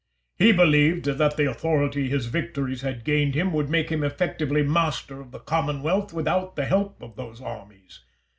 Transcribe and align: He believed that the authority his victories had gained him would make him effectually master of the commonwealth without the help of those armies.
He 0.35 0.51
believed 0.51 1.05
that 1.05 1.37
the 1.37 1.45
authority 1.47 2.09
his 2.09 2.25
victories 2.25 2.81
had 2.81 3.03
gained 3.03 3.35
him 3.35 3.53
would 3.53 3.69
make 3.69 3.91
him 3.91 4.03
effectually 4.03 4.63
master 4.63 5.21
of 5.21 5.29
the 5.29 5.37
commonwealth 5.37 6.11
without 6.11 6.55
the 6.55 6.65
help 6.65 7.03
of 7.03 7.15
those 7.15 7.39
armies. 7.39 7.99